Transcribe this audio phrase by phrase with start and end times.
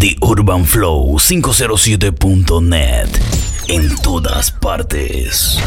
[0.00, 3.08] The Urban Flow 507.net.
[3.68, 5.58] En todas partes.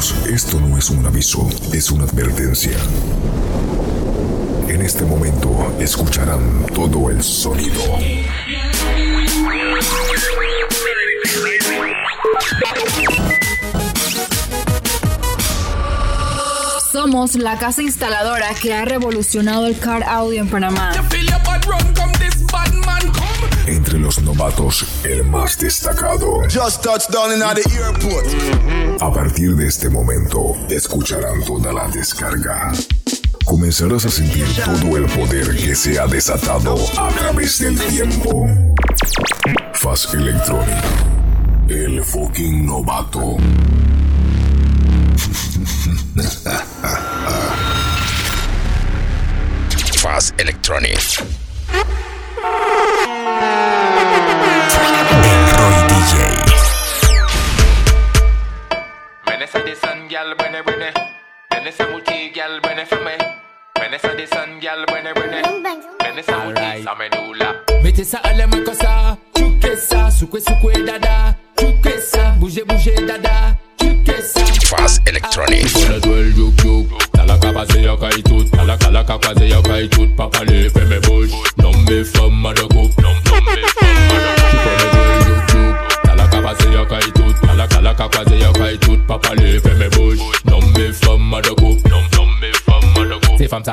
[0.00, 2.78] Esto no es un aviso, es una advertencia.
[4.66, 7.82] En este momento escucharán todo el sonido.
[16.90, 20.92] Somos la casa instaladora que ha revolucionado el car audio en Panamá.
[23.66, 26.42] Entre los novatos, el más destacado.
[26.48, 28.26] Just touched down in the airport.
[29.00, 32.72] A partir de este momento, escucharán toda la descarga.
[33.44, 38.46] Comenzarás a sentir todo el poder que se ha desatado a través del tiempo.
[39.74, 40.84] Fast Electronic.
[41.68, 43.36] El fucking novato.
[49.96, 51.39] Fast Electronic.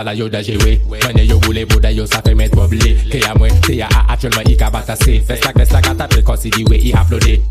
[0.07, 3.35] La yo da jewe Mwenye yo boule bouda yo sa fe met woble Ke ya
[3.35, 6.77] mwen, se ya a actuellement i ka batase Festak festak a tape konsi di we
[6.77, 7.41] i aplode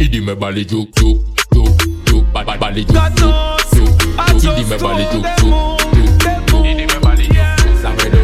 [0.00, 1.18] I di me bali juk juk
[1.54, 1.68] juk
[2.06, 3.34] juk ba- ba- Bali juk juk
[3.74, 5.54] juk I di me bali juk juk
[5.94, 6.10] juk
[6.50, 8.22] juk I di me bali juk juk Sa me do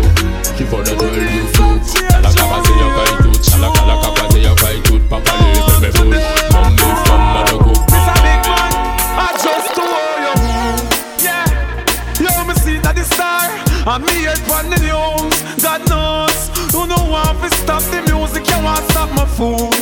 [0.59, 4.25] She for the girl juk juk Ala kapa se yo kay tout Ala kala kapa
[4.35, 6.38] se yo kay tout Papa le me
[13.89, 15.63] and me head on the news.
[15.63, 16.39] God knows,
[16.75, 19.73] you know want to stop the music, you want stop my food.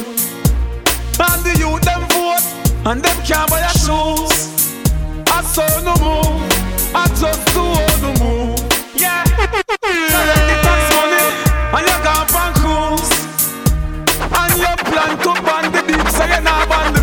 [1.18, 2.46] And the youth them vote,
[2.86, 4.34] and them can't buy your shoes.
[5.26, 6.38] I saw no move,
[6.94, 8.58] I just to hold no move.
[8.94, 11.26] Yeah, collect the tax money,
[11.74, 11.98] and you
[12.30, 13.12] from cruise.
[14.40, 16.95] And you plan to ban the beat, so you're not ban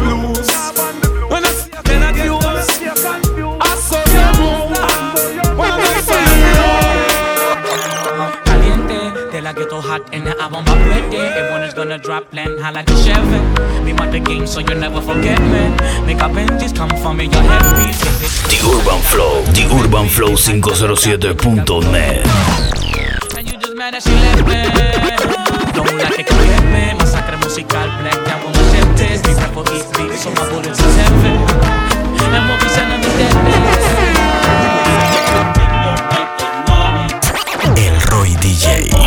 [9.74, 11.18] Ghetto hot and the album up ready.
[11.18, 13.40] Everyone is gonna drop land high like a Chevy.
[13.84, 15.70] Me about the game, so you'll never forget me.
[16.06, 16.32] Make up
[16.76, 17.98] come for me, your headpiece.
[18.54, 19.42] The Urban Flow.
[19.58, 22.28] The Urban Flow 507.net.
[23.36, 24.62] And you just mad that she left me.
[25.74, 26.94] Don't like it, correct me.
[27.00, 29.26] Masacre musical, black down with machetes.
[29.26, 31.34] Me rap for eat beat, so my bullets is heavy.
[32.30, 33.34] And we'll be sending me dead
[37.74, 39.03] El Roy DJ.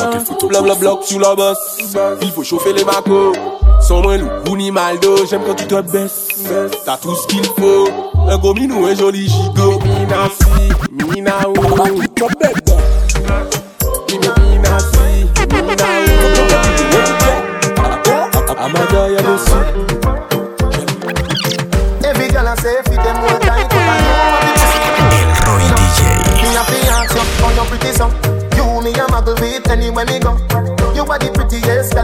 [0.00, 1.78] De Blablabla sous la bosse.
[2.22, 3.34] Il faut chauffer les macos.
[3.80, 5.26] Sans moins loup, ou ni maldo.
[5.28, 6.28] J'aime quand tu te baisses.
[6.84, 7.88] T'as tout ce qu'il faut.
[8.28, 9.78] Un gros minou, un joli gigot.
[9.80, 12.69] Mina si, mina ou.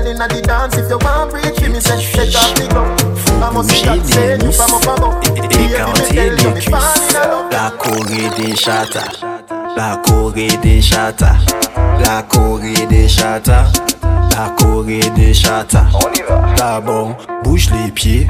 [0.06, 0.76] Inna the dance.
[0.76, 1.40] If you want me
[1.80, 1.98] say.
[5.50, 6.36] Et quand il
[7.50, 9.12] la Corée des chatas,
[9.76, 11.36] la Corée des chatas,
[12.04, 13.66] la Corée des chatas.
[14.36, 15.86] La Corée des chata.
[16.58, 18.26] D'abord, bouge les pieds.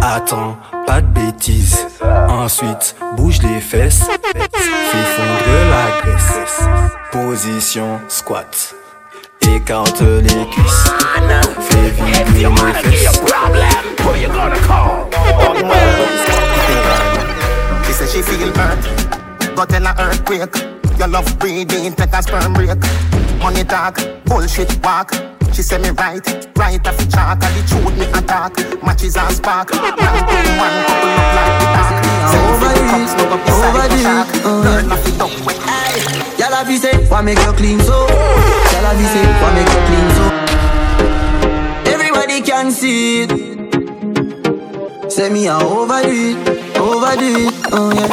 [0.00, 1.86] Attends, pas de bêtises.
[2.28, 4.00] Ensuite, bouge les fesses.
[4.00, 6.62] Fais fondre la graisse.
[7.12, 8.74] Position squat.
[9.48, 10.90] Écarte les cuisses.
[11.60, 11.90] Fais
[12.34, 13.20] vibrer les fesses.
[17.84, 18.80] She said she feel hurt,
[19.54, 20.56] go tell her earthquake.
[20.98, 22.78] Your love breathing, take a sperm break.
[23.42, 25.12] Money talk, bullshit walk.
[25.52, 28.56] She said me right, right off the chalk, and the truth me attack.
[28.82, 29.88] Matches and spark, one to
[30.56, 31.94] one, couple up like the dark.
[32.32, 32.82] Over the
[33.18, 34.28] no go beside the shark.
[34.44, 35.56] Learn off the duck when
[36.38, 38.06] Y'all have you say, why make you clean so?
[38.82, 40.24] Y'all have you say, why make you clean so?
[41.94, 43.30] Everybody can see it.
[45.08, 46.36] Say me a overdo it,
[46.76, 48.10] overdo it, oh yeah.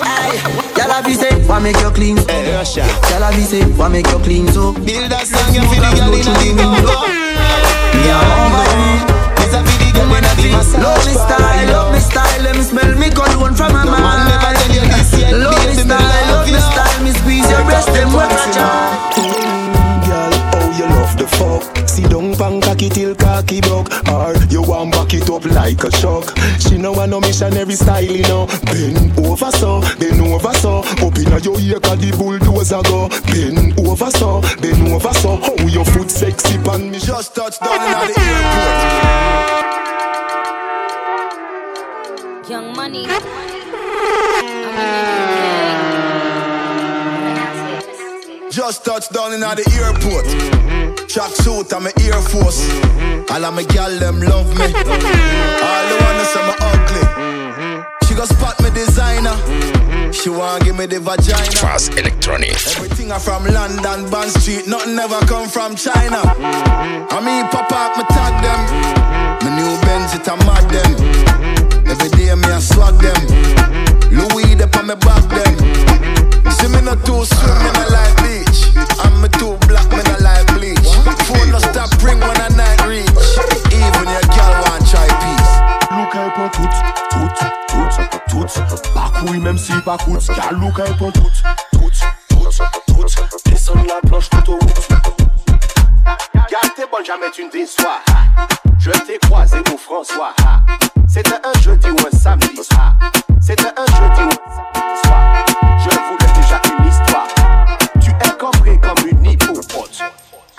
[0.00, 0.40] Aye,
[0.78, 2.24] y'all have you say, why make you clean so?
[2.32, 4.72] Y'all have you say, why make you clean so?
[4.72, 6.24] Build that song, you feel the girl in
[6.56, 6.96] the go
[7.92, 9.04] Me a overdo it.
[9.44, 12.96] It's a video girl in the Love me style, love me style, let me smell
[12.96, 14.24] me cologne from my mind.
[15.36, 16.00] Love me style,
[16.32, 19.41] love me style, me squeeze your breast, them wet a Girl,
[22.42, 26.76] Pan cocky till cocky buck Or you want back it up like a shock She
[26.76, 28.48] know I no missionary style, you know.
[28.64, 30.80] Bend over so, bend over so.
[30.80, 33.08] Up inna your ear cause the bulldozer go.
[33.30, 35.36] Bend over so, bend over so.
[35.36, 36.98] How your foot sexy pan me?
[36.98, 38.20] Just touch down inna the
[42.42, 42.50] airport.
[42.50, 43.06] Young money.
[48.50, 50.71] Just touched down in the airport.
[51.12, 52.64] Track suit and my Air Force.
[52.64, 53.36] Mm-hmm.
[53.36, 54.64] All of my gal them love me.
[54.64, 55.60] Mm-hmm.
[55.60, 57.04] All the wanna say me ugly.
[57.20, 57.84] Mm-hmm.
[58.08, 59.36] She go spot me designer.
[60.10, 61.52] She want give me the vagina.
[61.60, 62.56] Fast Electronic.
[62.80, 64.66] Everything I from London, Bond Street.
[64.66, 66.24] Nothing ever come from China.
[66.24, 68.60] I mean, pop up, me tag them.
[69.44, 70.96] My new Benz, it a mad them.
[71.92, 73.20] Every day me a swag them.
[74.08, 75.60] Louis, they on me back them.
[76.56, 78.72] See me not too swim, me not like beach.
[79.04, 80.21] I'm me too black, me not.
[81.32, 83.08] Phone no stop ring when I night reach.
[83.72, 85.52] Even your girl want try peace.
[85.96, 86.68] Look un peu tout,
[87.10, 87.28] tout,
[87.68, 91.30] tout, tout Parcours même si pas coûte Car look un peu tout,
[91.72, 91.90] tout,
[92.28, 92.48] tout,
[92.86, 93.06] tout
[93.44, 94.88] Descends la planche d'autoroute
[96.50, 98.00] Garde tes bonnes, jamais tu ne déçois.
[98.78, 100.34] Je t'ai croisé au François.
[101.08, 102.60] C'était un jeudi ou un samedi.
[103.40, 105.44] C'était un jeudi ou un samedi soir.
[105.78, 106.21] Je voulais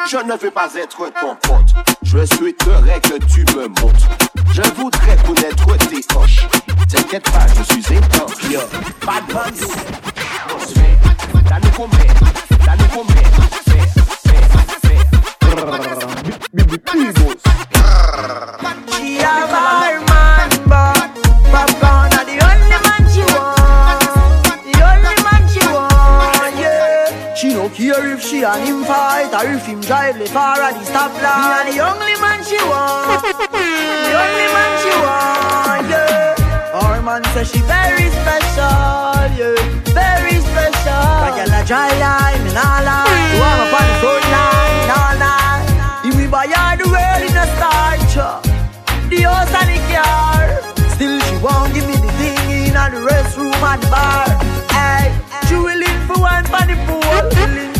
[0.05, 1.73] Je ne veux pas être ton pote.
[2.03, 4.09] Je souhaiterais que tu me montres.
[4.51, 6.47] Je voudrais connaître tes poches.
[6.89, 8.43] T'inquiète pas, je suis étanche.
[8.51, 8.59] Yo,
[9.05, 9.67] bad bunny.
[11.47, 12.13] T'as nous combien?
[12.65, 13.23] T'as nous combien?
[18.97, 19.92] She have her man,
[29.43, 31.43] or if him drive the far at the stoplight.
[31.43, 33.23] Me and the only man she want.
[34.03, 36.79] The only man she want, yeah.
[36.79, 39.57] Our man says she very special, yeah.
[39.91, 41.03] Very special.
[41.25, 43.09] Like a la dry line, and all lie.
[43.33, 46.05] You up on the front line, all night.
[46.05, 48.39] If we buy her the world in a starch, uh,
[49.09, 50.45] the house and the car.
[50.93, 54.27] Still she won't give me the thing in the restroom and the bar.
[54.71, 55.09] Hey,
[55.47, 57.72] she willing for one for the pool,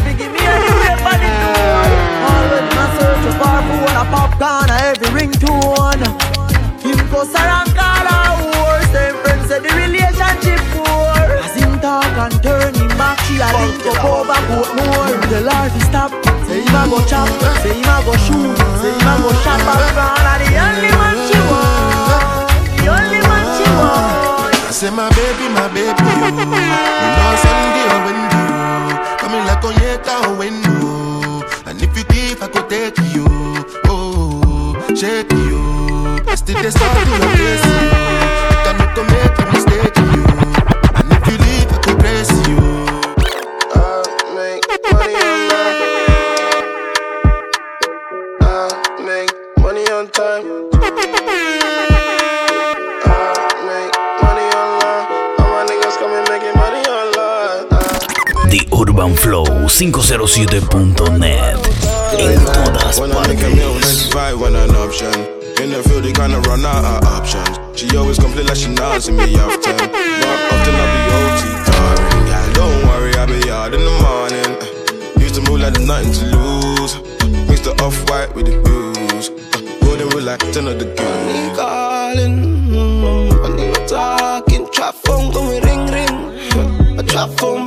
[1.04, 1.88] for the door.
[2.32, 6.04] Always in search our phone, a popcorn, a every ringtone.
[6.84, 8.08] Him her and call
[8.40, 8.90] horse.
[8.96, 11.28] Them friends say the relationship poor.
[11.44, 15.12] As him talk and turn him back, she a link up over boat more.
[15.32, 16.12] Tell her to stop.
[16.48, 17.30] Say him a go chop,
[17.64, 20.24] say him a go shoot, say him a go shot popcorn.
[20.32, 22.48] And the only man she want,
[22.80, 24.56] the only man she want.
[24.68, 26.44] I say my baby, my baby, you.
[26.44, 28.46] You know Sunday or window,
[29.20, 30.93] coming like on your window.
[32.34, 33.28] If I could take you.
[33.86, 35.60] Oh, shake you.
[36.28, 37.90] I still they start to replace you.
[38.66, 40.26] Can you come make a mistake you?
[40.98, 42.58] And if you leave, I could praise you.
[43.76, 43.78] I
[44.34, 45.78] make money online.
[48.42, 48.44] I
[49.06, 50.46] make money on time.
[53.06, 53.94] I make
[54.26, 55.06] money online.
[55.38, 57.70] All my niggas coming making money online.
[58.50, 61.73] The Urban Flow 507.net.
[62.20, 62.46] En
[63.00, 64.14] When I make a meal, partes.
[64.14, 65.14] 95 when an option.
[65.62, 67.60] In the field, they kinda run out of options.
[67.80, 69.78] She always complain like she not see me often.
[69.78, 72.26] But often I be OT tiring.
[72.30, 74.52] Girl, don't worry, I be out in the morning.
[75.18, 76.94] Used to move like there's nothing to lose.
[77.50, 79.30] Mixed the off-white with the wheels.
[79.54, 81.26] Uh, golden rule like ten of the girl.
[81.26, 82.38] Me calling,
[82.70, 87.00] mm, when you talking, trap phone going ring ring.
[87.00, 87.66] A trap phone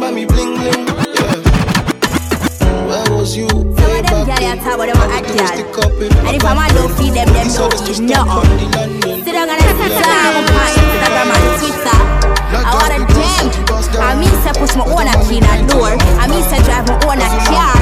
[4.62, 6.26] of them gyal a talk about them a hot.
[6.26, 9.24] And if I'm a don't feed them, them don't eat nothing.
[9.24, 11.98] Sit down and on my Instagram and Twitter.
[12.46, 13.76] I want a them.
[13.96, 15.92] I mean say push my own a key in a door.
[16.20, 17.74] I mean say drive my own a car.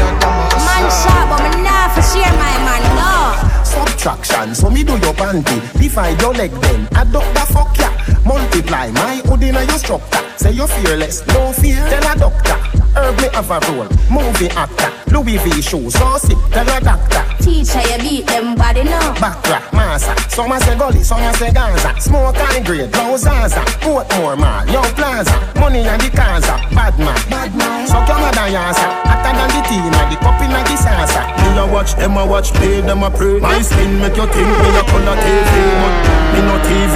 [0.67, 3.65] Man sharp, but me nah for share my man, no.
[3.65, 5.61] Subtraction, so me do your panty.
[5.79, 7.91] Divide your leg then, adopt the fuck ya.
[8.25, 10.25] Multiply my hood in your structure.
[10.37, 11.83] Say you're fearless, no fear.
[11.89, 12.64] Tell a doctor.
[12.97, 14.91] Herb me have a role, movie actor.
[15.11, 16.39] Louis V shoes, so sick.
[16.51, 17.23] Tell a doctor.
[17.43, 19.15] Teacher, you beat them body now.
[19.15, 20.15] Backtrack, massa.
[20.31, 21.95] Some a say gully, some a say Gaza.
[22.01, 23.61] Smoke and grade, blow Zaza.
[23.83, 25.35] Portmore mall, Young Plaza.
[25.61, 26.59] Money and the Kaza.
[26.75, 27.87] Bad man, bad man.
[27.87, 28.91] So come a dancer.
[29.07, 31.23] Hotter than the tea, now the cup in the salsa.
[31.39, 33.39] Me a watch, them a watch, play, them a pray.
[33.39, 35.95] My skin make you think me a color TV, but
[36.34, 36.95] me no TV.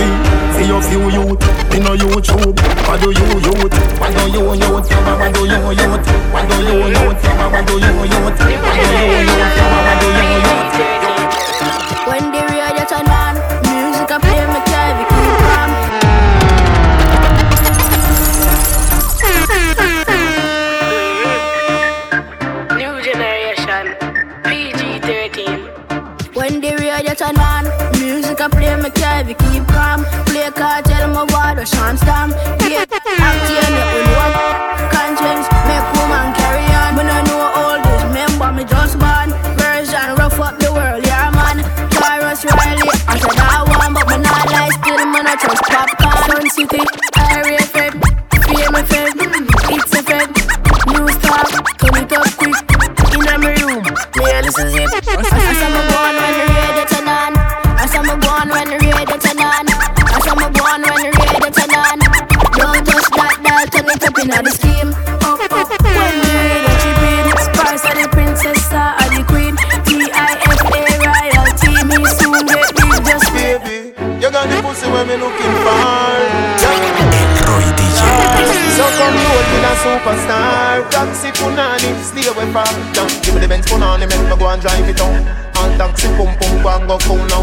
[0.55, 1.41] See your few youth,
[1.73, 2.57] me no YouTube.
[2.87, 3.75] What do you youth?
[4.01, 4.89] What do you youth?
[5.19, 6.07] What do you youth?
[6.33, 7.21] What do you youth?
[7.49, 8.31] What do you youth?
[8.31, 8.89] What do you youth?
[9.85, 10.69] What do you youth?
[12.09, 13.28] When the turn on,
[28.39, 30.05] music I play me carry keep calm.
[30.27, 32.31] Play cartel my water Sean Stam.
[32.61, 34.35] Yeah, act in the only one.
[34.91, 35.58] Conscience
[82.59, 84.97] stay away from down Give me the Benz punani, make me go and drive it
[84.97, 87.43] down All taxi pum pum go and go cool now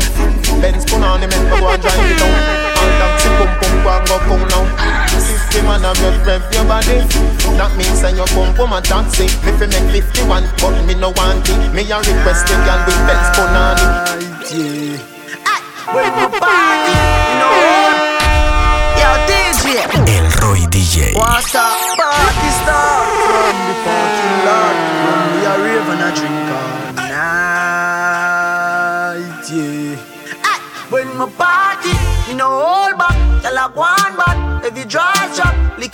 [0.62, 2.36] Benz punani, make me go and drive it down
[2.76, 4.66] All taxi pum pum go and go cool now
[5.16, 7.00] Fifty man of your rev your body
[7.56, 11.10] That means that you pum pum a taxi Me fi make 51, but me no
[11.16, 13.86] want it Me a request the girl with Benz punani
[14.52, 15.16] Yeah.
[15.86, 16.98] When my body,
[17.30, 18.06] you know.
[18.98, 19.86] Yo, DJ.
[20.18, 21.14] El Roy DJ.
[21.14, 21.78] What's up,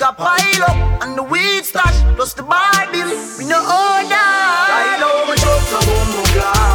[0.01, 1.03] a pile up.
[1.03, 3.09] And the weed stash, plus the Bible.
[3.37, 4.27] Me no order.
[4.73, 6.70] I know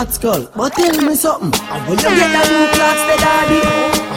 [0.00, 1.52] hot skull, but tell me something.
[1.68, 3.60] And when you get that new clocks, the daddy.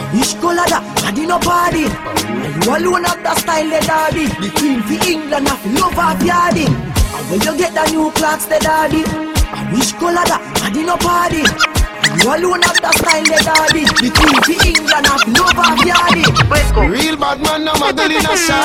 [0.00, 1.84] I wish color that, daddy no party.
[1.84, 4.24] And you alone have that style, the daddy.
[4.40, 6.72] The queen for England, have love of yarding.
[6.72, 9.04] And when you get that new clocks, the daddy.
[9.04, 11.73] I wish color that, daddy no party.
[12.14, 13.84] You alone have that style, the daddy.
[13.84, 16.30] The queen for England, have love of yarding.
[16.88, 18.64] Real bad man, no model in a shot.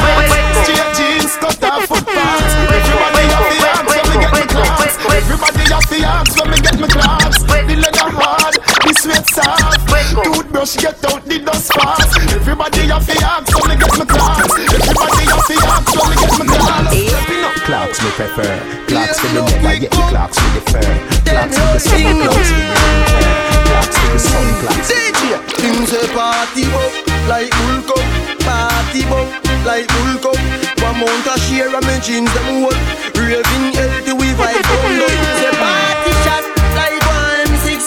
[0.63, 2.53] Straight jeans, cut off footpaths.
[2.70, 4.94] Everybody have the arms when me get me class.
[5.01, 7.36] Everybody have the arms when me get me class.
[7.44, 9.82] The leather hard, the sweat soft.
[10.24, 12.18] Toothbrush get out the dust fast.
[12.29, 14.46] Everybody have the arms when me get me class.
[14.46, 17.28] Everybody have the arms when me get me class.
[17.70, 18.50] Clocks me prefer.
[18.90, 20.90] Clocks for the I the clocks with the fur.
[21.22, 23.30] Clocks for the summer, clocks for the winter.
[23.70, 24.90] Clocks for the sun, clocks.
[24.90, 26.90] DJ, him say party up
[27.30, 28.02] like bull cup,
[28.42, 29.30] party up
[29.70, 30.42] like bull cup.
[30.82, 32.74] One mount a share of me jeans them hold,
[33.14, 35.14] raving healthy we vibe round up.
[35.38, 37.86] Say party shot like one six.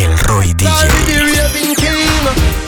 [0.00, 0.72] El Roy the
[1.52, 1.92] DJ.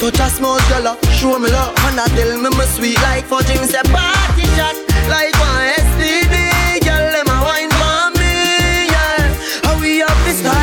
[0.04, 3.48] Touch a small girl, show me love, and I tell me me sweet like fudge.
[3.48, 4.76] Him say party shot
[5.08, 5.71] like one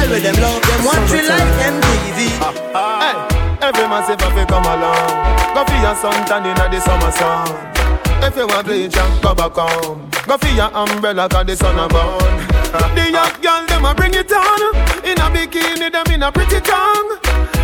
[0.09, 2.19] with them love them watch we like MTV.
[3.61, 5.13] Every man say fi come along.
[5.53, 7.47] Go for your suntan inna the summer sun.
[8.23, 10.09] If you want bleach and go back home.
[10.27, 12.37] Go for your umbrella 'cause the sun a burn.
[12.95, 14.61] The young girl them a bring it on.
[15.05, 17.11] In a bikini them in a pretty tongue.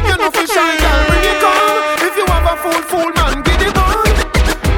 [0.07, 2.07] You know for shy girl bring it on.
[2.07, 3.54] If you have a fool fool man on.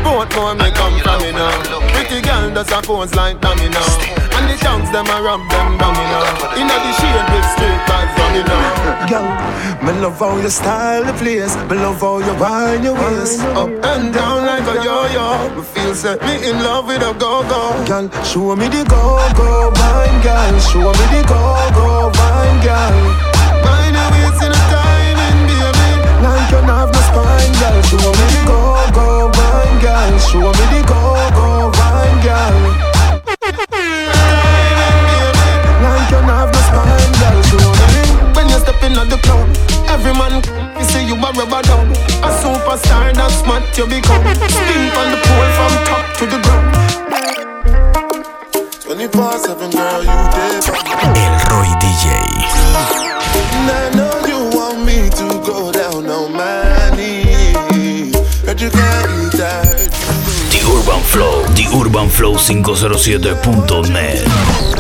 [0.08, 1.52] Both more me come from me now.
[1.92, 3.92] Pretty girl does a pose like dummy now.
[4.40, 6.56] And the tongues them a rub them down me now.
[6.56, 9.08] Inna the shade with straight vibes from me now.
[9.12, 9.28] Girl,
[9.84, 11.56] me love how you style the place.
[11.70, 13.42] Me love how you wind your waist.
[13.60, 15.56] Up and down like a yo-yo.
[15.56, 17.62] Me feel set me in love with a go-go.
[17.86, 20.60] Girl, show me the go-go wine, girl.
[20.72, 23.27] Show me the go-go wine, girl.
[26.50, 27.78] You have no spine, girl.
[27.84, 30.14] Show me the go-go wine, girl.
[30.18, 32.56] Show me the go-go wine, girl.
[36.08, 37.38] You have no spine, girl.
[38.34, 39.48] When you step in at the club,
[39.92, 40.40] every man
[40.80, 41.88] you say you a rubber dub.
[42.24, 44.24] A superstar that's smart you become.
[44.48, 45.37] Spin on the pole
[62.10, 64.77] flow507.net.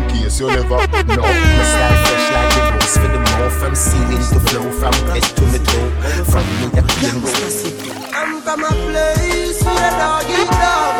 [0.00, 3.74] in case you never know, my style fresh like the rose for the mouth, from
[3.74, 5.90] ceiling to flow, from head to the toe,
[6.24, 7.54] from me to clean road.
[8.14, 10.28] I'm from a place where dog
[10.64, 10.94] dog.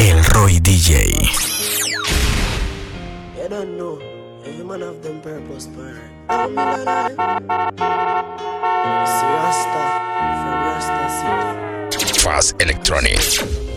[0.00, 0.90] El Roy DJ.
[3.36, 3.98] You don't know.
[4.44, 5.96] Every man have them purpose, man.
[6.28, 7.70] Don't me lie, lie.
[9.02, 9.84] It's Rasta
[10.40, 11.63] from Rasta City.
[12.24, 13.20] Fast Electronic.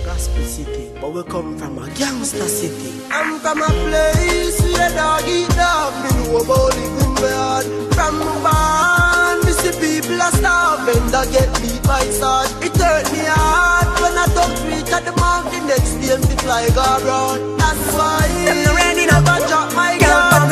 [0.07, 2.95] Gospel City, but we come from a gangster city.
[3.11, 5.91] I'm from a place where dog eat dog.
[5.99, 7.67] Me know about living bad.
[7.91, 11.11] From born, me see people are starving.
[11.11, 12.47] That get beat by sword.
[12.63, 15.67] It hurt me hard when I talk reach at the mountain.
[15.67, 17.59] Next day, me fly go around.
[17.59, 20.47] That's why them no ready never drop my gun.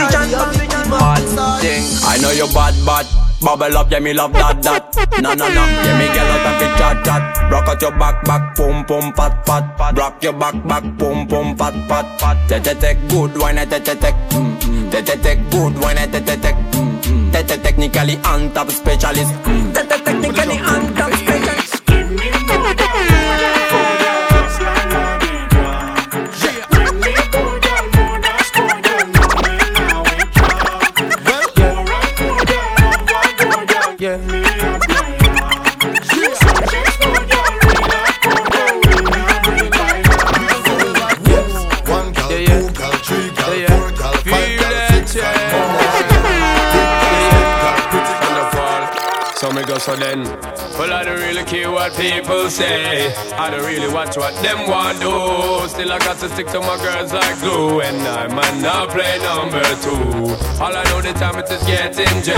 [2.04, 3.25] I know you're bad, bad.
[3.42, 4.96] Bubble up, yeah, me love that, that.
[5.22, 7.52] No, no, no, yeah, me get out of it, chat, chat.
[7.52, 9.98] Rock out your back, back, pum, pum, fat, fat, fat.
[9.98, 12.38] Rock your back, back, pum, pum, fat, fat, fat.
[12.48, 14.90] Te, te, te, good wine, te, te, te, mm, mm.
[14.90, 17.32] Te, te, te, good wine, te, te, te, mm, mm.
[17.32, 19.34] Te, te, technically on top specialist.
[19.74, 20.95] Te, te, technically on top
[49.86, 50.24] so then.
[50.80, 53.14] Well, I don't really care what people say.
[53.38, 55.14] I don't really watch what them want do.
[55.70, 57.82] Still, I got to stick to my girls like glue.
[57.82, 60.34] And I might not play number two.
[60.60, 62.34] All I know the time it is getting jet.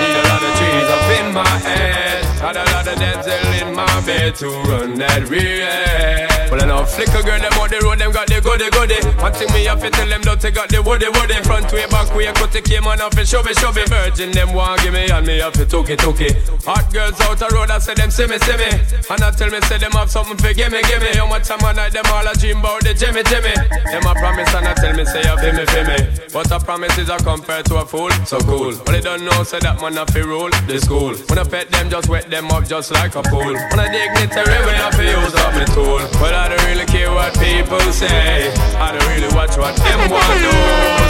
[0.00, 2.24] Need a lot of trees up in my head.
[2.42, 6.31] Had a lot of dental in my bed to run that real.
[6.52, 9.00] Well, I know flicker girl, them on the road, them got the goody goody.
[9.24, 11.40] One thing me have to tell them, don't they got the woody woody.
[11.48, 13.88] Front way, back way, cut the came on off and show me, show me.
[13.88, 16.36] Virgin, them want give me, and me have to took it, took it.
[16.68, 18.68] Hot girls out the road, I say them see me, see me.
[18.68, 21.16] And I tell me, say them have something for gimme, gimme.
[21.16, 23.56] How much time I night, them all a dream about the Jimmy, Jimmy.
[23.88, 26.20] Them a promise, and I tell me, say you feel me, feel me.
[26.36, 28.76] But a promise is a compare to a fool, so cool.
[28.76, 31.16] But they don't know, say that man have to rule the school.
[31.32, 33.56] When I pet them, just wet them up just like a pool.
[33.56, 36.04] When I dignitary, we have to use up my tool.
[36.20, 38.50] Well, I don't really care what people say.
[38.74, 40.50] I don't really watch what them want do.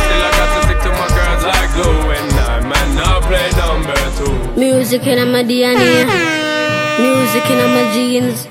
[0.04, 2.10] Still, I got to stick to my girls like glue.
[2.12, 4.60] And I might not play number two.
[4.60, 6.04] Music in my DNA,
[7.00, 8.46] music in my jeans,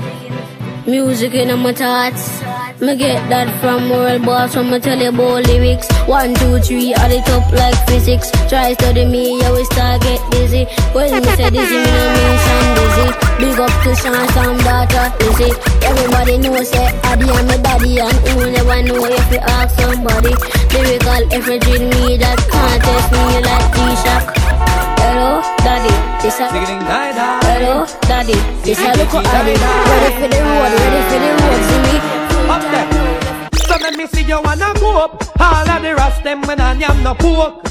[0.88, 2.41] music in my thoughts.
[2.82, 5.86] Me get that from world boss me tell you about lyrics.
[6.10, 8.34] One, two, three, add it up like physics.
[8.50, 10.65] Try study me, you will start get dizzy.
[10.89, 13.08] When me say dizzy, me no mean Sean dizzy.
[13.38, 15.54] Big up to Sean, some daughter, dizzy.
[15.86, 20.34] Everybody knows say Addy and my daddy, and who never know if you ask somebody.
[20.74, 24.26] Lyrical effigy me that can't test me like G-Shock.
[25.06, 25.94] Hello, daddy,
[26.26, 28.34] this a Hello, daddy,
[28.65, 29.30] this a look at.
[29.30, 32.20] Ready for the road, ready for the road, see me.
[32.49, 32.88] Up there.
[33.67, 35.23] So let me see you wanna go up.
[35.39, 37.67] All of the rest them when I am no pork.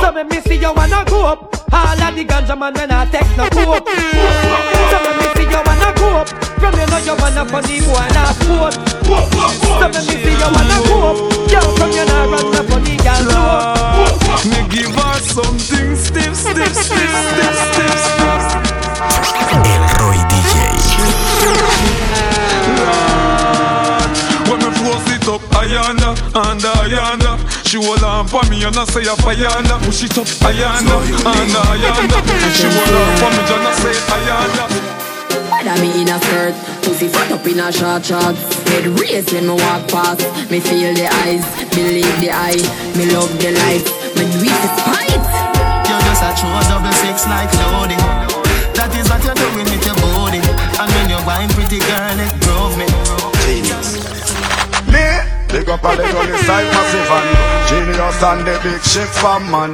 [0.00, 1.54] So let me see you wanna go up.
[1.72, 3.88] All of the ganja man when I take no coke.
[3.88, 6.28] So let me see you wanna go up.
[6.58, 8.74] From you know you wanna funny boy not sport.
[8.74, 11.16] So let me see you wanna go up.
[11.50, 14.10] Girl from you know run the funny girl low.
[14.50, 18.42] Me give her something stiff, stiff, stiff, stiff, stiff, stiff.
[19.64, 21.93] El Roy DJ.
[25.24, 27.32] It up, ayanda, and ayanda.
[27.66, 29.80] She hold on for me and I say a ayanda.
[29.84, 32.18] Push it up, ayanda, and ayanda.
[32.52, 34.64] She hold on for me and I say ayanda.
[35.50, 39.46] Whether me in a skirt, pussy fat up in a short shorts Head race when
[39.46, 42.60] me walk past Me feel the eyes, believe the eye
[42.98, 43.86] Me love the life,
[44.18, 45.24] me do it despite
[45.88, 47.96] You just a true double six like Jody
[48.76, 52.33] That is what you're doing with your body And when you're wine pretty girl, it
[55.54, 56.02] big up all the
[57.70, 58.82] Genius and the big
[59.50, 59.70] man.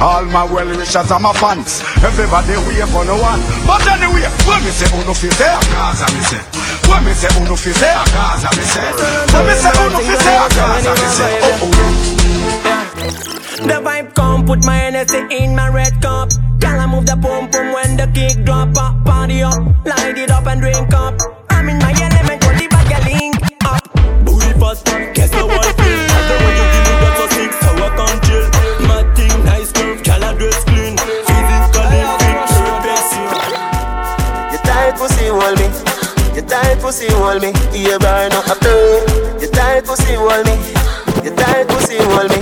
[0.00, 1.82] All my well wishers and my fans.
[2.00, 3.40] Everybody wait for no one.
[3.66, 5.52] But anyway, when me say uno fi say?
[5.52, 6.40] A me say.
[6.88, 7.92] When me say uno fi say?
[7.92, 8.88] A me say.
[9.34, 10.38] When me say uno fi say?
[10.38, 11.34] A me say.
[11.44, 12.18] Oh oh.
[13.58, 16.30] The vibe come, put my energy in my red cup.
[16.60, 18.76] Girl, I move the pum pum when the kick drop.
[18.78, 21.20] Up, party up, light it up and drink up.
[21.50, 21.92] I'm in my
[36.88, 39.04] pussy hold me You burn up a play
[39.42, 40.54] You tight pussy hold me
[41.22, 42.40] You tight pussy hold me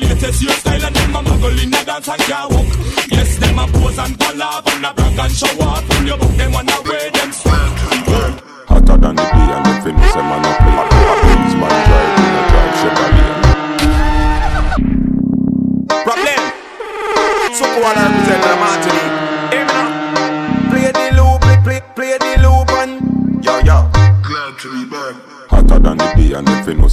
[0.00, 2.60] latest hairstyle and a a.
[3.10, 5.46] Yes, them a pose and collab and a brag and show.
[5.88, 7.30] Pull your book, them wanna wear them.
[8.68, 9.67] Hotter than the day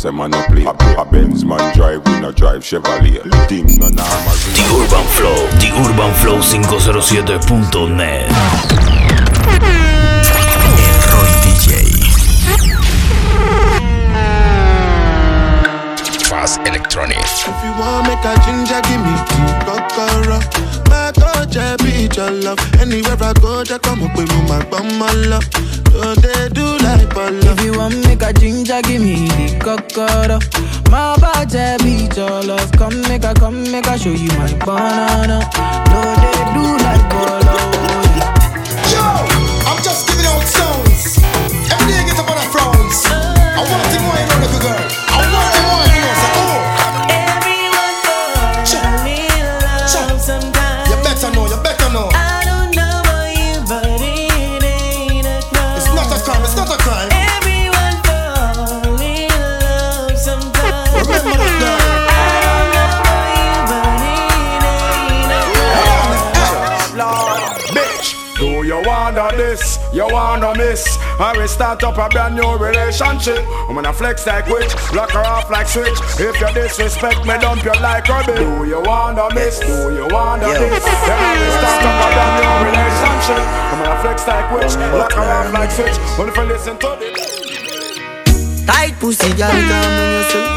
[0.06, 4.36] say man a play A Benz man drive, we no drive Chevrolet Team no normal
[4.54, 8.32] The Urban Flow, The Urban Flow 507.net.
[10.86, 11.70] El Roy DJ.
[16.30, 17.48] Fast Electronics.
[17.48, 22.56] If you want make a ginger, give me tea, My coach, I be your.
[22.80, 25.48] Anywhere I go, just come up with my bum, my love.
[25.92, 30.40] Don't they do like ball If you want make a ginger, give me the cocoa.
[30.90, 32.72] My body beat your love.
[32.74, 35.40] Come make a, come make a show you my banana.
[35.92, 37.15] No, they do like.
[69.16, 70.84] Wanna this, you wanna miss.
[71.20, 73.40] I will start up a brand new relationship.
[73.70, 75.98] I'm gonna flex like witch, lock her off like switch.
[76.20, 78.38] If you disrespect me, dump you like rubbish.
[78.40, 79.60] Do you wanna miss?
[79.60, 80.60] Do you wanna Yeah.
[80.60, 80.84] this?
[80.84, 83.44] Then I will start up a brand new relationship.
[83.72, 85.98] I'm gonna flex like witch, lock her off like switch.
[86.18, 87.20] But if you listen to this.
[88.66, 90.48] Tight pussy, girl, calm yourself.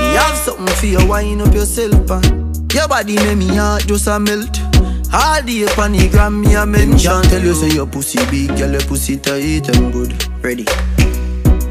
[0.00, 4.06] Me have something for you, wind up yourself, and your body make me heart just
[4.06, 4.61] a melt.
[5.14, 7.22] All day on the gram, me a mention.
[7.22, 10.12] Tell you say your pussy big, girl, your pussy tight and good.
[10.42, 10.64] Ready?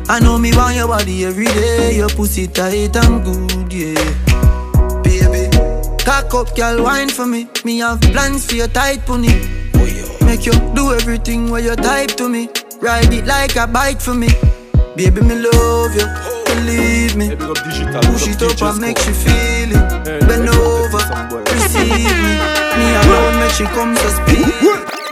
[0.07, 1.95] I know me want your body every day.
[1.95, 5.01] Your pussy tight and good, yeah.
[5.01, 5.49] Baby,
[6.03, 7.47] cock up, girl, wine for me.
[7.65, 9.29] Me have plans for your tight pony.
[9.75, 12.47] Oh, make you do everything where you type to me.
[12.79, 14.27] Ride it like a bike for me.
[14.95, 16.05] Baby, me love you.
[16.45, 17.35] Believe me.
[17.35, 20.27] Push it up and make you feel it.
[20.27, 22.20] Bend over, receive
[23.01, 23.07] me.
[23.07, 24.45] Me alone make she come so speed.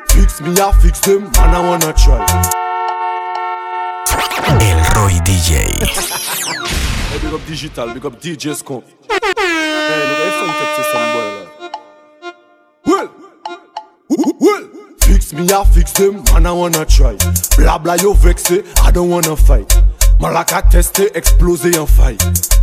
[0.09, 2.25] Fix me, I fix them, and I wanna try.
[4.59, 5.51] El Roy DJ.
[7.09, 8.83] Hey, big up digital, big up DJ Scum.
[9.07, 9.19] Hey,
[10.09, 11.27] look, if some text to some boy.
[12.85, 13.09] Well,
[14.39, 14.63] well.
[14.99, 17.17] Fix me, I fix them, and I wanna try.
[17.57, 19.69] Blah blah, you vex it, I don't wanna fight.
[20.19, 22.58] Malaka teste, explose en fight.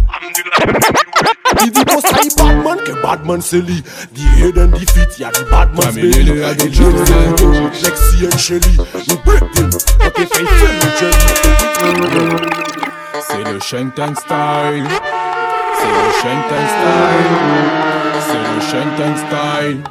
[1.56, 1.96] Di di ke
[3.40, 5.42] se li Di head and di feet, ya di
[6.56, 7.10] Di James
[7.82, 8.74] Lexi and Shelly
[9.08, 12.66] We break them, but they fight them and jelly
[13.28, 14.86] C'est le Shengtang style.
[15.78, 17.34] C'est le Shengtang style.
[18.20, 19.82] C'est le Shengtang style.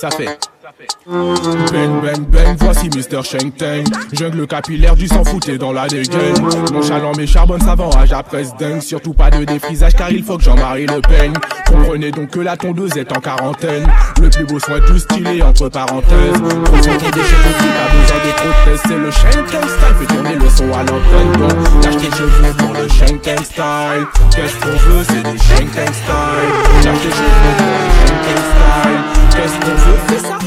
[0.00, 0.38] Ça fait.
[0.78, 3.24] Bang bang bang, voici Mr.
[3.24, 3.84] Sheng Teng.
[4.12, 6.36] Jungle capillaire du sang fouté dans la dégaine.
[6.72, 8.80] Nonchalant mais charbonne savant, âge à presse dingue.
[8.80, 11.32] Surtout pas de défrisage car il faut que Jean-Marie Le Pen
[11.66, 13.88] Comprenez donc que la tondeuse est en quarantaine.
[14.22, 16.38] Le plus beau soin tout stylé entre parenthèses.
[16.70, 20.34] Concentré des cheveux qui pas besoin de prothèses C'est le Sheng Teng style, fait tourner
[20.36, 21.84] le son à l'antenne Donc.
[21.84, 24.06] Lâche cheveux pour le Sheng style.
[24.30, 26.84] Qu'est-ce qu'on veut, c'est du Sheng style.
[26.84, 30.38] Lâche tes cheveux pour le Sheng Teng style Qu'est-ce qu'on veut, fais ça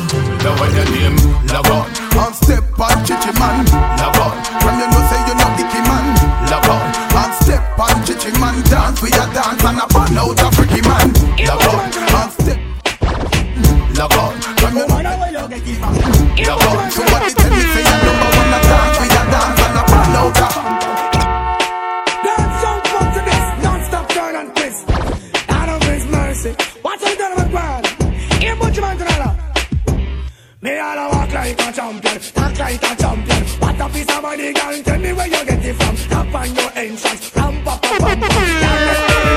[0.43, 1.85] Now when your name Lagon
[2.17, 3.65] And step on Chichi man.
[3.97, 6.05] Lagon From you know say you not Dicky man.
[6.49, 6.81] Lagon
[7.15, 8.61] And step on Chichi man.
[8.69, 11.13] Dance we a dance and a burn out a freaky man.
[11.37, 11.79] Lagon
[12.19, 12.59] And step.
[13.95, 14.99] Lagon From you know
[16.37, 19.83] Lagon Somebody tell me say you're number one a dance we a dance and a
[19.87, 20.90] burn out a
[31.71, 33.43] a champion, talk like a champion.
[33.59, 34.83] What a piece of money, girl?
[34.83, 35.95] Tell me where you get it from.
[35.95, 38.29] Tap on your entrance, ram pa pa pam pam.
[38.61, 39.31] Girl, let's tell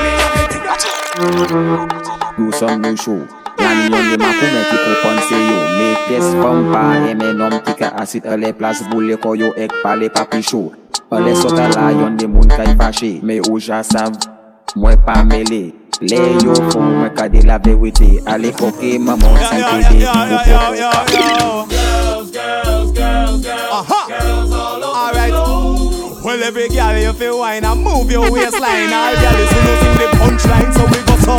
[0.63, 2.15] get it.
[2.37, 3.23] Do some new show
[3.55, 7.55] Yan yon de makou men ki pou panse yo Me pes fam pa eme nom
[7.63, 10.73] ki ka asit ale plas boule ko yo ek pale papi show
[11.07, 14.11] Ale sota la yon de moun kay fache Me ou ja sav
[14.75, 15.71] mwen pa mele
[16.03, 19.63] Le yo fon mwen ka de la verite Ale koke maman san
[22.93, 23.55] te de
[24.85, 25.33] Alright.
[26.23, 28.93] Well, every girl you feel wine and move your waistline.
[28.93, 31.35] All girl is who sing the punchline, so we go so.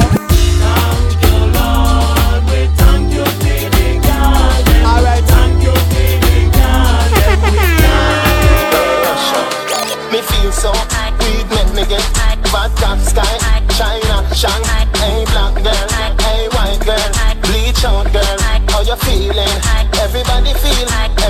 [4.87, 5.25] Alright.
[10.13, 10.73] Me feel so
[11.19, 12.03] weed make me get
[12.49, 15.89] vodka sky China Shanghai Hey black girl,
[16.23, 17.11] hey white girl
[17.43, 18.39] Bleach out girl,
[18.69, 19.96] how you feeling?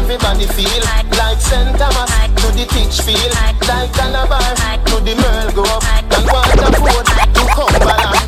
[0.08, 0.84] Everybody feel,
[1.18, 1.76] Like St.
[1.76, 3.28] Thomas to the teach feel.
[3.34, 3.58] Like
[3.92, 4.38] Calabar
[4.86, 5.82] to the Merl Grove
[6.14, 8.26] And Waterford to Cumberland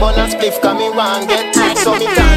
[0.00, 1.54] bonus spliff come me one get.
[1.76, 2.29] So me target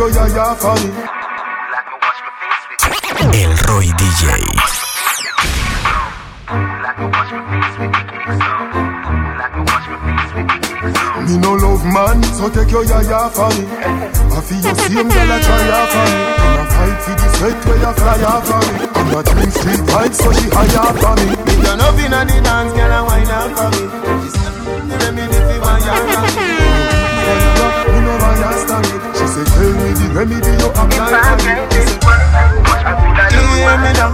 [0.00, 0.80] yo ya ya fan.
[3.34, 4.24] El Roy DJ.
[11.26, 13.64] Me no love man, so take your ya for me.
[14.32, 16.16] I feel you same girl I try ya for me.
[16.40, 18.72] And I fight for this head where you fly ya for me.
[18.96, 21.28] I'm street fight, so she higher for me.
[21.44, 23.82] Me turn up inna the dance, girl I wine up for me.
[24.24, 26.59] She said, mm, "Let me if you want ya."
[29.30, 31.54] say tell me the remedy you apply for me.
[33.30, 34.10] Hear me now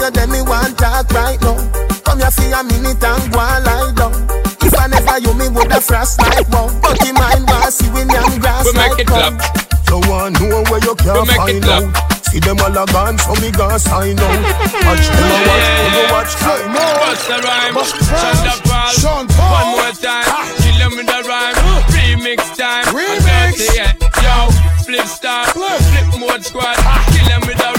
[0.04, 1.56] you let me want right now.
[2.04, 4.12] Come here a minute and go and lie down.
[4.60, 6.80] If I never you, me would have frost like one.
[6.80, 9.38] But in mind, I see when I'm grass we like make it one
[9.88, 12.13] You want know where you can't find out.
[12.34, 14.26] See them all a gone, so me gone sign out.
[14.26, 16.98] Watch them a watch, them watch sign out.
[16.98, 17.74] Bust a rhyme,
[18.10, 19.52] Shonda the Sean Paul.
[19.54, 20.26] One more time,
[20.58, 21.54] kill them with the rhyme.
[21.94, 22.86] Remix time.
[22.86, 23.70] Remix.
[24.20, 24.50] Yo,
[24.82, 26.74] Spliff Star, flip Flipmode Squad.
[27.12, 27.73] Kill them with the.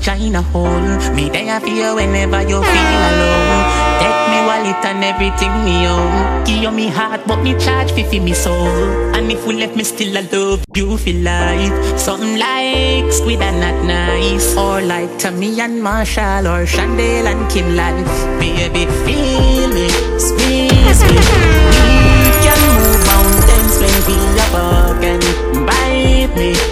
[0.00, 0.96] China hole.
[1.14, 3.62] Me there for you whenever you feel alone.
[4.00, 6.44] Take me wallet and everything me own.
[6.44, 9.14] Give you me heart, but me charge fifty me soul.
[9.14, 11.98] And if we left me still, I love you for life.
[11.98, 18.04] Something like squid and not nice, or like Tommy and Marshall, or Chandel and Kimlan.
[18.40, 19.88] Baby, feel me,
[20.18, 21.16] squeeze me.
[21.76, 25.20] We can move mountains when we are walking.
[25.66, 26.69] Bite me.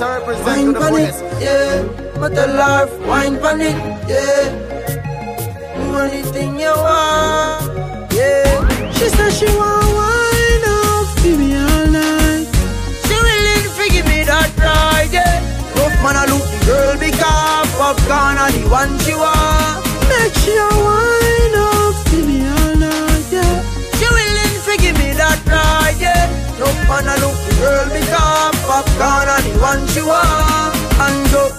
[0.00, 1.82] Wine pan it, yeah.
[2.20, 3.74] But the life, wine pan it,
[4.06, 4.46] yeah.
[5.74, 8.92] Do anything you want, yeah.
[8.92, 12.46] She said she want wine up, give me all night.
[13.06, 15.42] She willing to give me that ride, yeah.
[15.74, 19.82] Rough man, I look the girl because popcorn are the one she want.
[20.06, 23.66] Make sure wine up, give me all night, yeah.
[23.98, 26.30] She willing to give me that ride, yeah.
[26.62, 27.37] Rough man, I look the
[28.78, 30.74] popcorn are the one she want.
[31.02, 31.50] And go.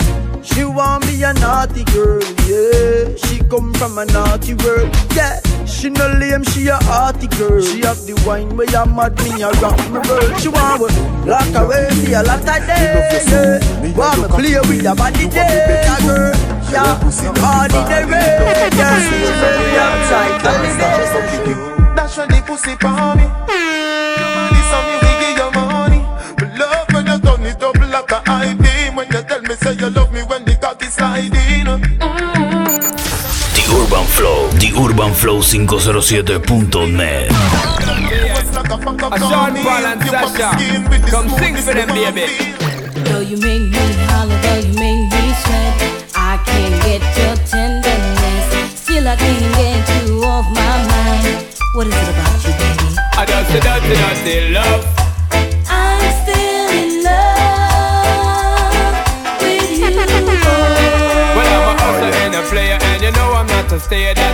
[0.42, 3.16] She want me a naughty girl, yeah.
[3.16, 5.40] She come from a naughty world, yeah.
[5.66, 7.62] She no lame, she a hearty girl.
[7.62, 10.40] She have the wine where you mad me, a rock me world.
[10.40, 10.88] She want me
[11.30, 13.60] lock away me a lot of days, yeah.
[13.96, 16.34] Want me play with your body, yeah, girl.
[16.72, 18.12] Yeah, ordinary,
[18.76, 19.00] yeah.
[19.04, 20.40] She very outside.
[21.96, 24.09] Dash when the pussy for me.
[34.20, 37.32] Flow, The Urban Flow 507.net.
[39.12, 40.52] A Sean Paul and Sasha,
[41.10, 42.28] come sing for them, baby.
[43.08, 45.74] Though you make me holler, though you make me sweat,
[46.16, 48.46] I can't get your tenderness.
[48.76, 51.56] Still, I can't get you off my mind.
[51.74, 53.00] What is it about you, baby?
[53.16, 53.24] I
[54.52, 54.99] love.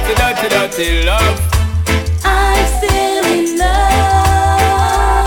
[0.06, 1.38] That's a dirty, dirty love.
[2.24, 5.26] I'm still in love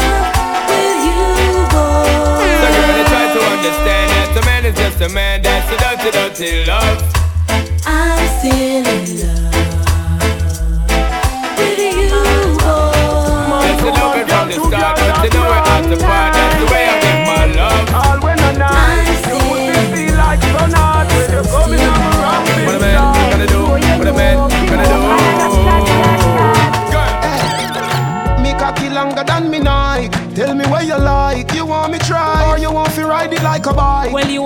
[0.70, 1.18] with you,
[1.66, 2.47] boy.
[2.62, 5.43] So girl, try to understand that a man is just a man.
[5.43, 7.03] That's a dirty, dirty love.
[7.87, 9.51] I'm still in love
[11.59, 12.14] with you,
[12.62, 13.59] boy.
[13.66, 16.31] Just a love from the start, but you know we're the part.
[16.35, 16.78] That's the way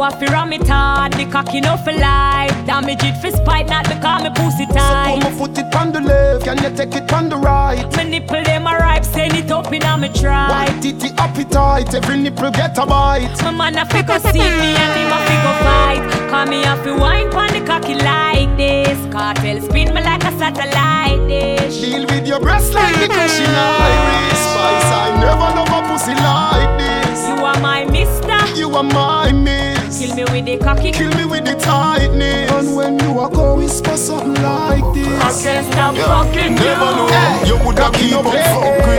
[0.02, 0.20] bike?
[0.20, 2.66] Well, you have to ram it hard, the cocky no for life.
[2.66, 5.22] Damage it for spite, not because me pussy tight So tight.
[5.22, 7.96] come and put it on the left, can you take it on the right?
[7.96, 10.48] My nipple them a ripe, send it up in a me try.
[10.48, 13.42] White titty appetite, every nipple get a bite.
[13.42, 16.30] My man a fi go see me and him a fi go fight.
[16.30, 18.98] Call me a fi wine pon the cocky like this.
[19.12, 21.80] Kartel spin me like a satellite dish.
[21.80, 24.38] Deal with your breast like the cushion iris.
[24.38, 27.28] Spice, I never love a pussy like this.
[27.28, 28.21] You are my mister.
[28.54, 29.98] You are my miss.
[29.98, 30.90] Kill me with the cocky.
[30.92, 32.50] Kill me with the tightness.
[32.52, 35.08] And when you walk, go whisper something like this.
[35.08, 36.62] I can't stop fucking you.
[36.62, 37.08] Never know
[37.46, 38.98] you would have keep up fuck with me.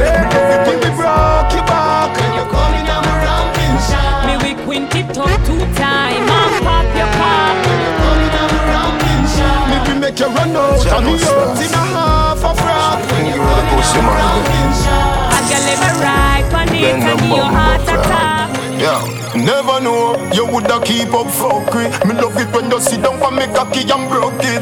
[0.67, 4.25] When we broke your back, and you're coming on my ramping shot.
[4.25, 6.25] Me we quint it up two time.
[6.25, 7.55] I pop your cock.
[8.01, 9.69] Coming on my ramping shot.
[9.69, 12.99] Me we make you run out, and me out in a half a frack.
[13.11, 15.29] When you're coming on my ramping shot.
[15.29, 18.42] I can let me ride pon it Bend and your heart up, attack.
[18.77, 18.99] Yeah,
[19.35, 21.87] never know you woulda keep up fuckery.
[22.05, 24.61] Me love it when you sit down for me cocky and broke it.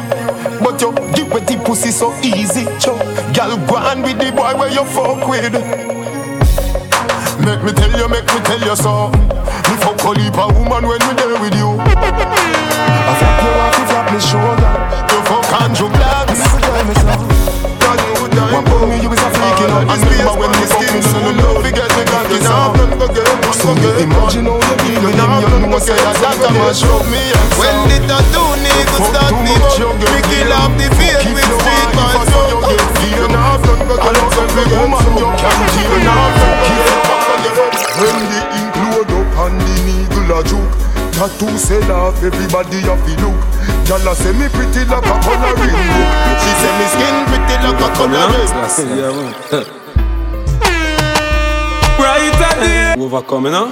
[0.61, 2.97] But you give with the pussy so easy, cho.
[3.33, 5.53] Girl, go on with the boy where you fuck with.
[7.41, 9.25] Make me tell you, make me tell you something.
[9.25, 11.79] Me fuck a leap a woman when we there with you.
[11.81, 14.71] I flap you off, you flap me shoulder.
[15.09, 16.41] You fuck Andrew Blacks.
[18.51, 19.87] One for me, you is a freak, you know.
[19.87, 23.40] And remember when me fuck me, so no love, you get me cocky now.
[23.51, 27.03] So me imagine how you feel when you know say that that a mash up
[27.11, 27.21] me.
[27.59, 32.25] When the tattoo nigga start me up We kill off the face with street boys
[32.31, 36.31] so you get fear now done go get out every woman you can deal now
[37.99, 40.73] When the ink load up and the needle a juke
[41.13, 43.37] Tattoo sell off everybody a fi look.
[43.85, 47.87] Gyal say me pretty like a coloring book She say me skin pretty like a
[47.93, 49.77] coloring Brighter
[53.01, 53.05] day.
[53.05, 53.71] Overcoming, huh?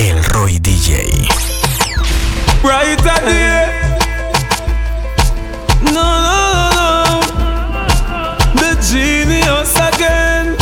[0.00, 1.28] El Roy DJ.
[2.62, 3.80] Brighter day.
[5.92, 6.40] No, no,
[6.74, 7.20] no, no.
[8.54, 10.56] The genius again.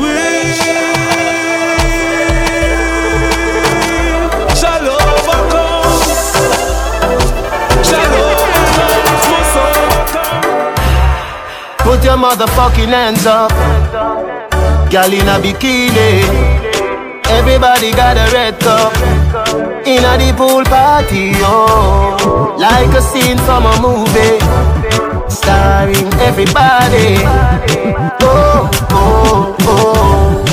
[0.00, 0.18] We
[4.56, 6.02] shall overcome.
[7.84, 9.06] Shall overcome.
[9.56, 10.42] Overcome.
[11.78, 13.52] Put your motherfucking hands up
[14.90, 16.51] Girl in a bikini
[17.38, 18.92] Everybody got a red cup
[19.86, 24.38] In a the pool party, oh Like a scene from a movie
[25.28, 27.16] Starring everybody
[28.22, 30.44] Oh, oh, oh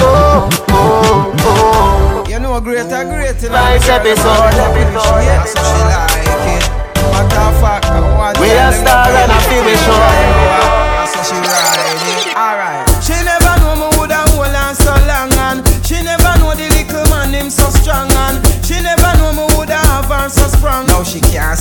[0.00, 3.42] Oh, oh, oh You great, a great.
[3.42, 3.48] know.
[3.52, 4.52] Nice episode.
[4.56, 6.64] That's how she like it.
[7.12, 10.51] Matter of fact, I want We tell a star and they feel know sure.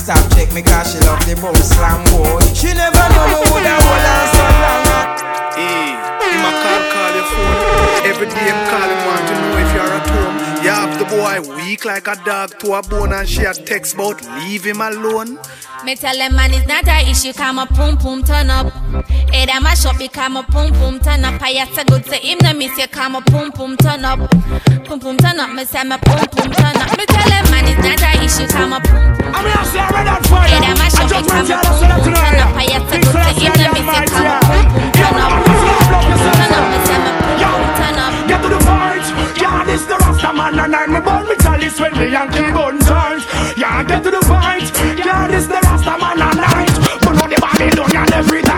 [0.01, 2.41] Stop check me cause she love the boom slam boy.
[2.57, 4.85] She never know me woulda hold on so long.
[5.53, 5.93] Hey,
[6.33, 6.51] him a
[6.91, 8.09] call, your phone.
[8.09, 10.20] Every day him call him want to know if you're at home.
[11.11, 13.95] You have the boy weak like a dog to a bone and she a text
[13.95, 15.39] about leave him alone.
[15.83, 18.71] Me tell them man it's not a issue, come a pum pum turn up.
[19.29, 21.41] Hey, them a shop become a pum pum turn up.
[21.41, 24.19] I have to good to him, no miss you come a pum pum turn up.
[24.85, 26.97] Pum pum turn up, me say me pum pum turn up.
[26.97, 29.35] Me tell them man it's not a issue, come a pum pum.
[29.35, 30.47] I'm here, say I'm ready on fire.
[30.47, 32.55] Hey, them a shop I just become a pum pum turn up.
[32.55, 35.60] I have to good to him, no miss you come a pum pum turn up.
[39.71, 42.79] This the Rasta man and I'm a born with chalice when me and kill gun
[42.79, 43.23] times.
[43.55, 44.67] Yeah, get to the point.
[44.97, 46.71] Yeah, this the Rasta man and I'm.
[46.99, 47.39] But on the
[47.95, 48.50] and every.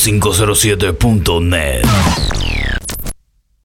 [0.00, 2.39] 507.net.